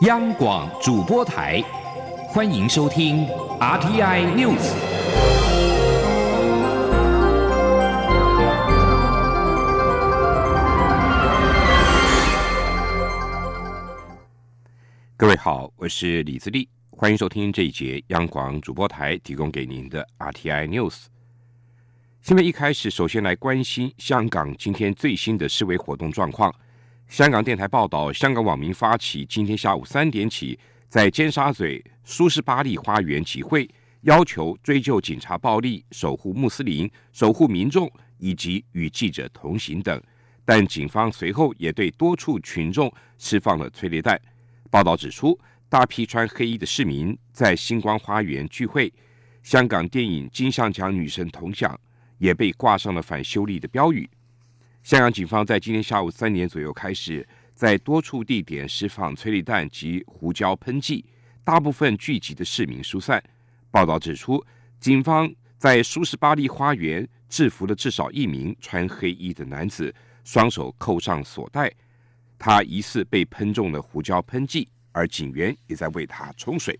[0.00, 1.62] 央广主播台，
[2.28, 3.26] 欢迎收听
[3.58, 4.72] RTI News。
[15.18, 21.08] 各位好，我是李自立，欢迎收听这一节央广主播台提供给您的 RTI News。
[22.22, 26.54] 新闻一开始，首先来关心香港今天最新的示威活动状况。
[27.10, 30.56] 香港电台报道，香港网民发起今天下午三点起，
[30.88, 33.68] 在尖沙咀苏士巴利花园集会，
[34.02, 40.00] 要求追究警察暴力、守护穆斯林、守护民众以及与记者同行等。
[40.44, 44.18] 但警方随后也对多处群众释放了催泪弹。
[44.70, 45.36] 报道指出，
[45.68, 48.90] 大批穿黑衣的市民在星光花园聚会，
[49.42, 51.76] 香港电影金像奖女神铜像
[52.18, 54.08] 也被挂上了反修例的标语。
[54.82, 61.04] 香港警方在今天下午三点左右开始，在多处地点释放催泪弹及胡椒喷剂，
[61.44, 63.22] 大部分聚集的市民疏散。
[63.70, 64.42] 报道指出，
[64.80, 71.70] 警方在苏士巴利花园制服了至少一名穿黑衣的男子，双手扣上锁带，
[72.38, 76.76] 他疑似被喷中了胡椒喷剂，而警员也在为他冲水。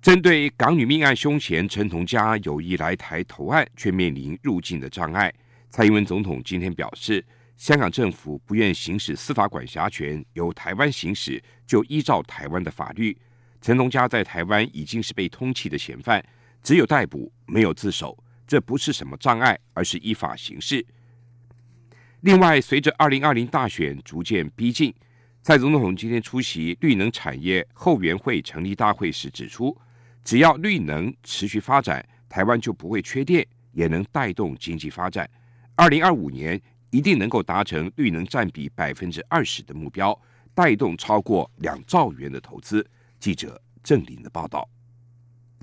[0.00, 5.34] 针对港女命案凶嫌陈同佳有意来台投案，却面临入境的障碍。
[5.70, 7.24] 蔡英文总统今天表示，
[7.56, 13.16] 香港政府不愿行使司法管辖权，由台湾行使，就依照台湾的法律。
[13.60, 16.24] 陈同佳在台湾已经是被通缉的嫌犯，
[16.62, 20.84] 只有逮捕，没有自首，这不是什么障碍，而是依法行事。
[22.22, 24.92] 另外，随着二零二零大选逐渐逼近，
[25.42, 29.76] 蔡总统今天出席绿能产业后援会成立大会时指出，
[30.24, 35.28] 只要绿能持续发展，台湾就不会缺电，也能带动经济发展。
[35.78, 40.20] 二零二五年一定能够达成绿能占比百分之二十的目标，
[40.52, 42.84] 带动超过两兆元的投资。
[43.20, 44.68] 记者郑林的报道。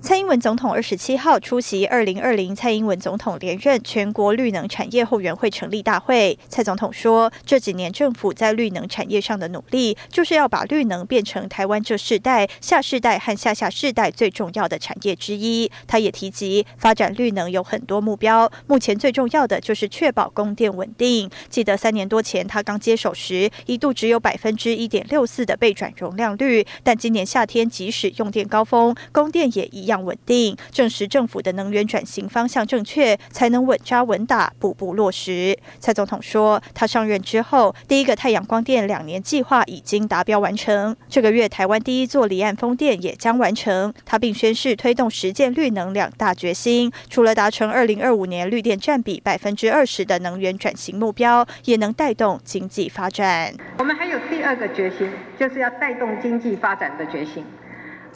[0.02, 6.38] 蔡英文总统二十七号出席二零二零蔡英文总统连任全国绿能产业后援会成立大会。
[6.50, 15.70] 蔡总统说，这几年政府在绿能产业上的努力，就是要把绿能变成台湾这世代、下世代和下下世代最重要的产业之一。
[15.86, 21.28] 他也提及，发展绿能有很多目标，目前最重要的就是确保供电稳定。
[21.48, 29.85] 记得三年多前他刚接手时，一度只有百分之一点六四的备转容量率，但今年夏天即使用电高峰，供电也一。
[29.86, 35.56] 样稳定，证实政府的能源转型方向正确，才能稳扎稳打，步步落实。
[35.78, 43.92] 蔡总统说，他上任之后，第一个太阳光电两年计划已经达标完成，这个月台湾第一座离岸风电也将完成。
[44.04, 53.54] 他并宣誓推动实践绿能两大决心，除了达成二零二五年绿电占比百分之二十的能源转型目标，也能带动经济发展。
[53.78, 57.44] 我们还有第二个决心，就是要带动经济发展的决心。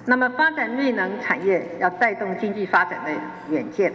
[0.06, 3.10] 那么发展绿能产业要带动经济发展的
[3.50, 3.92] 远见，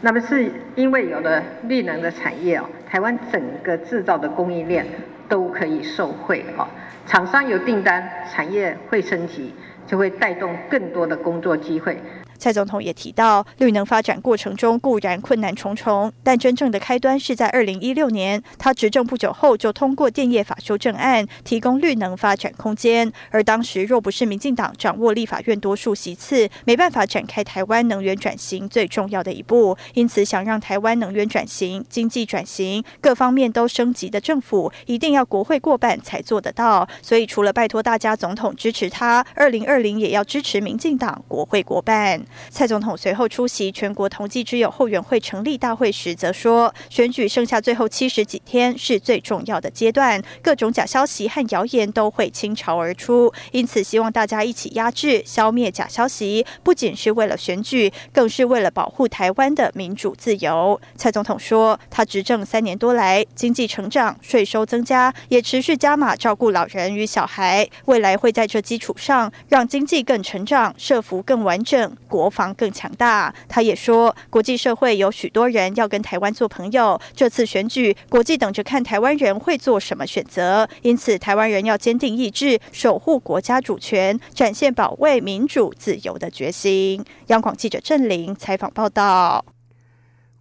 [0.00, 4.86] 那么是因为有了绿能的产业哦，台湾整个制造的供应链
[5.28, 6.66] 都可以受惠哦，
[7.06, 9.54] 厂商有订单，产业会升级，
[9.86, 12.00] 就会带动更多的工作机会。
[12.40, 23.12] 蔡总统也提到，绿能发展过程中固然困难重重，但真正的开端是在二零一六年，他执政不久后就通过电业法修正案，提供绿能发展空间。
[23.30, 29.76] 而当时若不是民进党掌握立法院多数席次，没办法展开台湾能源转型最重要的一步。
[29.92, 36.88] 因此，想让台湾能源转型、经济转型各方面都升级的政府，一定要国会过半才做得到。
[37.02, 42.20] 所以，除了拜托大家总统支持他，二零二零也要支持民进党国会过半。
[42.48, 73.34] 蔡总统随后出席全国同济之友后援会成立大会时，则说：“选举剩下最后七十几天是最重要的阶段，各种假消息和谣言都会倾巢而出，因此希望大家一起压制、消灭假消息，不仅是为了选举，更是为了保护台湾的民主自由。”蔡总统说：“他执政三年多来，经济成长、税收增加，也持续加码照顾老人与小孩，未来会在这基础上让经济更成长、社福更完整。”国国防更强大。
[73.48, 77.00] 他也说，国际社会有许多人要跟台湾做朋友。
[77.14, 80.68] 这次选举，国际等着看台湾人会做什么选择。
[80.82, 87.02] 因此，台湾人要坚定意志，守护国家主权，展现保卫民主自由的决心。
[87.28, 89.42] 央广记者郑玲采访报道。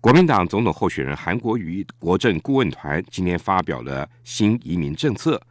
[0.01, 5.41] 国民党总统候选人韩国瑜国政顾问团今天发表了新移民政策。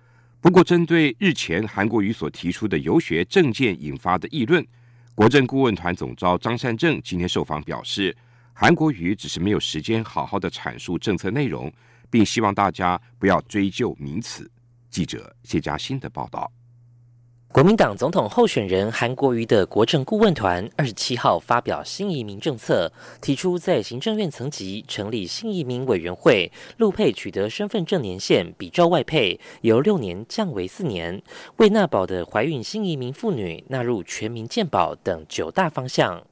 [0.42, 4.64] 不过，针对日前韩国瑜所提出的游学政见引发的议论。
[5.18, 8.16] 国政顾问团总召张善政今天受访表示，
[8.52, 11.72] 韩国瑜只是没有时间好好的阐述政策内容，
[12.08, 14.48] 并希望大家不要追究名词。
[14.88, 16.48] 记者谢佳欣的报道。
[17.50, 22.92] 国民党总统候选人韩国瑜的国政顾问团二十七号发表新移民政策，
[23.22, 31.22] 提出在行政院层级成立新移民委员会，陆配取得身份证年限比照外配由六年降为四年，
[31.56, 36.22] 为纳保的怀孕新移民妇女纳入全民健保等九大方向。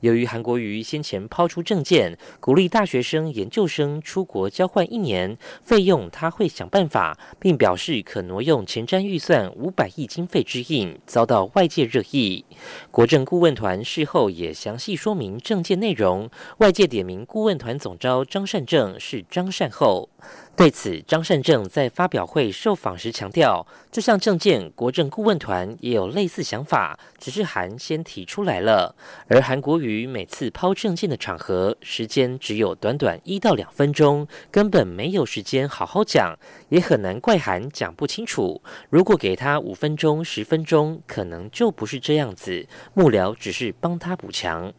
[0.00, 12.44] 由于韩国瑜先前抛出政见，鼓励大学生、研究生出国交换一年，费用他会想办法，并表示可挪用前瞻预算五百亿经费之应，遭到外界热议。
[12.90, 16.28] 国政顾问团事后也详细说明政见内容，
[16.58, 20.08] 外界点名顾问团总召张善政是张善后。
[20.54, 28.94] 对此，张善政在发表会受访时强调，这项政见国政顾问团也有类似想法，只是韩先提出来了。
[29.28, 36.38] 而韩国瑜每次抛政见的场合，时间只有短短一到两分钟，根本没有时间好好讲，
[36.68, 38.62] 也很难怪韩讲不清楚。
[38.90, 42.68] 如果给他五分钟、十分钟，可能就不是这样子。
[42.92, 44.72] 幕僚只是帮他补强。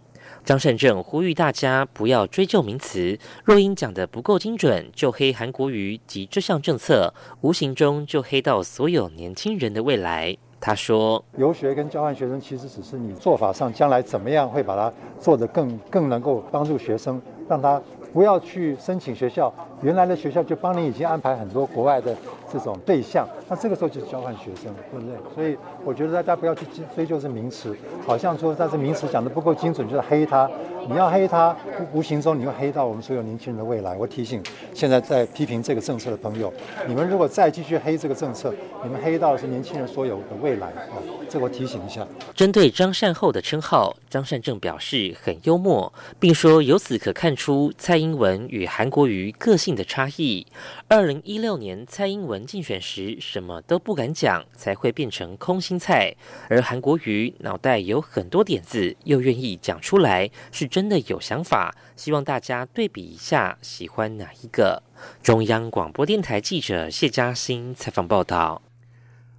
[0.45, 10.35] 张善政呼吁大家不要追究名词，若因讲的不够精准就黑韩国瑜及这项政策，无形中就黑到所有年轻人的未来。
[10.59, 17.81] 他说：“游学跟交换学生其实只是你做法上将来怎么样会把它做得更更能够帮助学生，让他
[18.13, 22.15] 不要去申请学校。”原来的学校就帮你已经安排很多国外的
[22.51, 25.15] 这种对象，那这个时候就是交换学生，对不对？
[25.35, 26.65] 所以我觉得大家不要去
[26.95, 27.75] 追究这名词，
[28.07, 30.49] 好像说但是名词讲的不够精准，就是黑他。
[30.85, 31.55] 你要黑他，
[31.93, 33.95] 无形中你会黑到我们所有年轻人的未来。
[33.95, 34.43] 我提醒
[34.73, 36.53] 现在在批评这个政策的朋友，
[36.85, 38.53] 你们如果再继续黑这个政策，
[38.83, 40.99] 你们黑到的是年轻人所有的未来啊！
[41.29, 42.05] 这我提醒一下。
[42.35, 49.72] 针对张善后的称号，张善政表示很幽默，并说由此可看出蔡英文与韩国瑜个性。
[49.75, 50.45] 的差异。
[50.87, 56.15] 二零一六年蔡英文竞选时什么都不敢讲，才会变成空心菜。
[56.49, 61.75] 而韩国瑜脑袋有很多点子，又愿意讲出来，是真的有想法。
[61.95, 64.81] 希望大家对比一下，喜欢哪一个？
[65.21, 68.61] 中央广播电台记者谢嘉欣采访报道。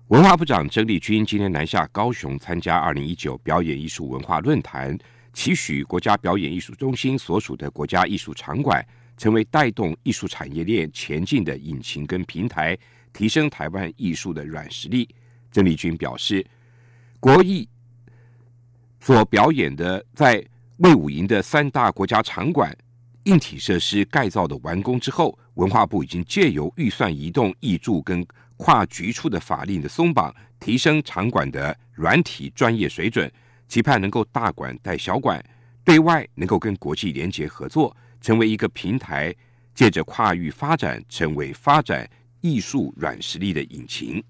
[0.08, 4.96] 文化部长郑丽君今天南下高雄参加二零一九表演艺术文化论坛，
[5.32, 8.84] 期许国家表演艺术中心所属的国家艺术场馆。
[9.16, 12.76] 成为带动艺术产业链前进的引擎跟平台，
[13.12, 15.08] 提升台湾艺术的软实力。
[15.50, 16.44] 郑丽君表示，
[17.20, 17.68] 国艺
[19.00, 20.44] 所表演的在
[20.78, 22.76] 魏武营的三大国家场馆
[23.24, 28.26] 硬体设施改造的完工之后，文化部已经借由预算移动、挹注跟
[28.56, 33.30] 跨局处的法令的松绑，提升场馆的软体专业水准，
[33.68, 35.42] 期盼能够大馆带小馆，
[35.84, 37.96] 对外能够跟国际联结合作。
[38.24, 39.34] 成为一个平台，
[39.74, 42.08] 借着跨域发展，成为发展
[42.40, 44.24] 艺术软实力的引擎。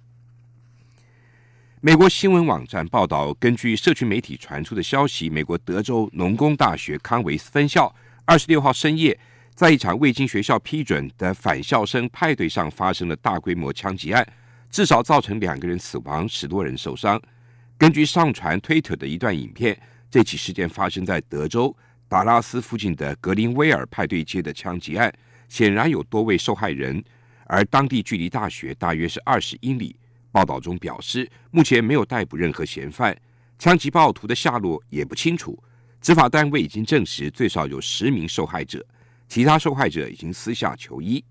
[1.81, 7.95] 美国新闻网站报道，根据社区媒体传出的消息，美国德州农工大学康维斯分校
[8.25, 9.17] 二十六号深夜，
[9.55, 14.27] 在一场未经学校批准的返校生派对上发生了大规模枪击案，
[14.71, 17.23] 至少造成两个人死亡，十多人受伤。
[17.79, 19.81] 根据上传推特的一段影片，
[20.11, 21.73] 这起事件发生在德州。
[22.15, 25.13] 达拉斯附近的格林威尔派对街的枪击案，
[25.49, 27.03] 显然有多位受害人，
[27.47, 29.97] 而当地距离大学大约是二十英里。
[30.31, 33.21] 报道中表示，目前没有逮捕任何嫌犯，
[33.59, 35.61] 枪击暴徒的下落也不清楚。
[36.01, 38.87] 执法单位已经证实最少有十名受害者，
[39.27, 41.25] 其他受害者已经私下求医。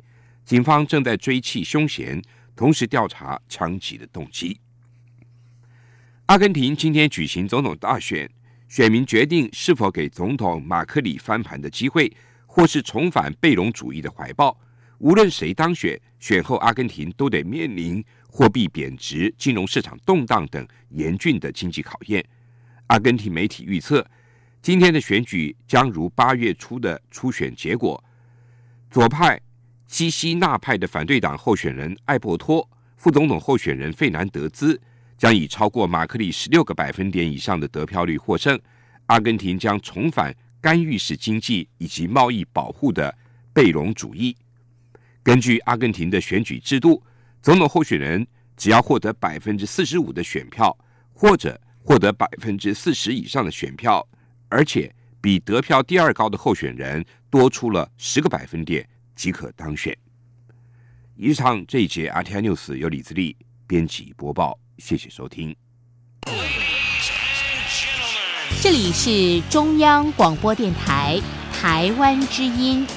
[0.43, 2.21] 警方正在追缉凶嫌，
[2.57, 4.59] 同时调查枪击的动机。
[6.25, 8.29] 阿根廷今天举行总统大选。
[8.73, 12.11] 选民决定是否给总统马克里翻盘的机会，
[12.47, 14.59] 或是重返贝隆主义的怀抱。
[14.97, 22.25] 无论谁当选，选后阿根廷都得面临货币贬值、金融市场动荡等严峻的经济考验。
[22.87, 24.03] 阿根廷媒体预测，
[24.59, 28.03] 今天的选举将如八月初的初选结果。
[28.89, 29.39] 左派
[29.85, 34.81] 基西纳派的反对党候选人艾伯托、副总统候选人费南德兹。
[35.23, 38.59] 将以超过马克里十六个百分点以上的得票率获胜，
[39.05, 43.17] 阿根廷将重返干预式经济以及贸易保护的
[43.53, 44.35] 贝隆主义。
[45.23, 47.01] 根据阿根廷的选举制度，
[47.41, 48.27] 总统候选人
[48.57, 50.77] 只要获得百分之四十五的选票，
[51.13, 54.05] 或者获得百分之四十以上的选票，
[54.49, 59.97] 而且比得票第二高的候选人多出了十个百分点，即可当选。
[61.15, 64.59] 以上这一节 RTI News 由李自力编辑播报。
[64.77, 65.55] 谢谢收听。
[68.61, 71.19] 这里是中央广播电台
[71.51, 72.87] 台湾之音。